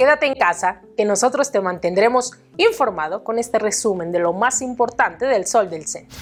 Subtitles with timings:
[0.00, 5.26] Quédate en casa, que nosotros te mantendremos informado con este resumen de lo más importante
[5.26, 6.18] del Sol del Centro.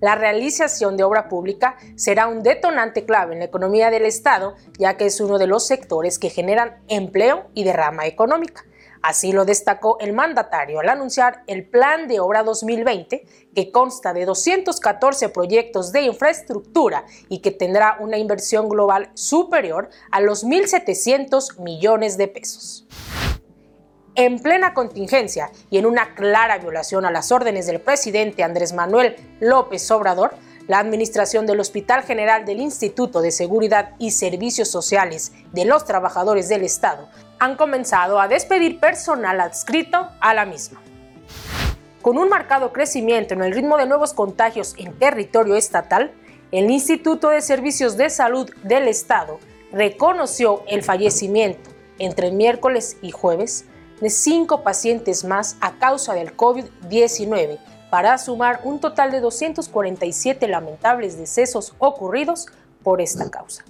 [0.00, 4.96] La realización de obra pública será un detonante clave en la economía del Estado, ya
[4.96, 8.64] que es uno de los sectores que generan empleo y derrama económica.
[9.02, 14.24] Así lo destacó el mandatario al anunciar el Plan de Obra 2020, que consta de
[14.24, 22.16] 214 proyectos de infraestructura y que tendrá una inversión global superior a los 1.700 millones
[22.16, 22.86] de pesos.
[24.14, 29.16] En plena contingencia y en una clara violación a las órdenes del presidente Andrés Manuel
[29.40, 30.34] López Obrador,
[30.72, 36.48] la Administración del Hospital General del Instituto de Seguridad y Servicios Sociales de los Trabajadores
[36.48, 40.80] del Estado han comenzado a despedir personal adscrito a la misma.
[42.00, 46.10] Con un marcado crecimiento en el ritmo de nuevos contagios en territorio estatal,
[46.52, 49.40] el Instituto de Servicios de Salud del Estado
[49.72, 53.66] reconoció el fallecimiento entre miércoles y jueves
[54.00, 57.58] de cinco pacientes más a causa del COVID-19
[57.92, 62.46] para sumar un total de 247 lamentables decesos ocurridos
[62.82, 63.66] por esta causa.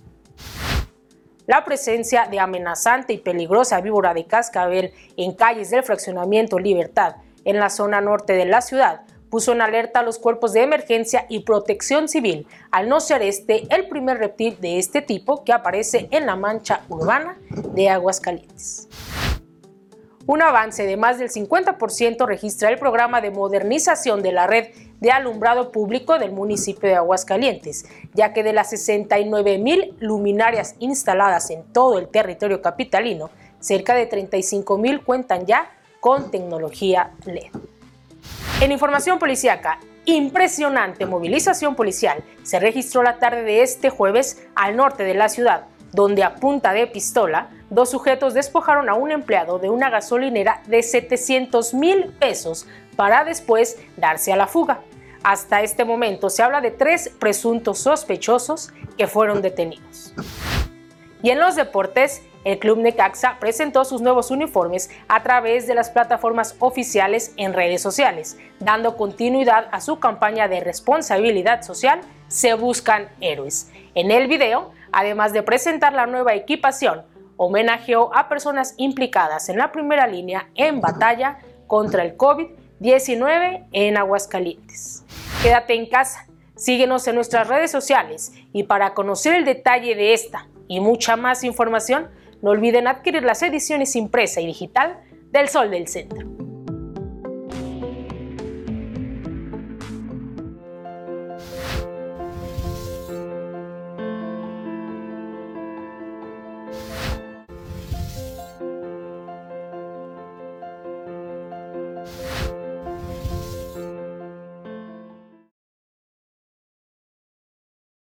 [1.48, 7.58] La presencia de amenazante y peligrosa víbora de cascabel en calles del fraccionamiento Libertad en
[7.58, 11.40] la zona norte de la ciudad puso en alerta a los cuerpos de emergencia y
[11.40, 16.26] protección civil, al no ser este el primer reptil de este tipo que aparece en
[16.26, 17.38] la mancha urbana
[17.74, 18.88] de Aguascalientes.
[20.26, 24.68] Un avance de más del 50% registra el programa de modernización de la red
[25.00, 31.50] de alumbrado público del municipio de Aguascalientes, ya que de las 69 mil luminarias instaladas
[31.50, 37.50] en todo el territorio capitalino, cerca de 35 mil cuentan ya con tecnología LED.
[38.60, 45.02] En información policíaca, impresionante movilización policial se registró la tarde de este jueves al norte
[45.02, 49.70] de la ciudad, donde a punta de pistola, dos sujetos despojaron a un empleado de
[49.70, 54.80] una gasolinera de 700 mil pesos para después darse a la fuga.
[55.22, 60.14] Hasta este momento se habla de tres presuntos sospechosos que fueron detenidos.
[61.22, 65.90] Y en los deportes, el Club Necaxa presentó sus nuevos uniformes a través de las
[65.90, 73.08] plataformas oficiales en redes sociales, dando continuidad a su campaña de responsabilidad social Se Buscan
[73.20, 73.70] Héroes.
[73.94, 77.02] En el video, además de presentar la nueva equipación,
[77.36, 85.04] homenajeó a personas implicadas en la primera línea en batalla contra el COVID-19 en Aguascalientes.
[85.42, 90.46] Quédate en casa, síguenos en nuestras redes sociales y para conocer el detalle de esta
[90.68, 92.10] y mucha más información,
[92.40, 94.98] no olviden adquirir las ediciones impresa y digital
[95.30, 96.41] del Sol del Centro.